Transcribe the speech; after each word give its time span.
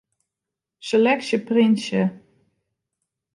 Seleksje 0.87 1.37
printsje. 1.45 2.01